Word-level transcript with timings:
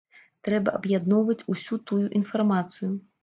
Трэба 0.45 0.71
аб'ядноўваць 0.77 1.45
усю 1.55 1.79
тую 1.91 2.01
інфармацыю. 2.21 2.91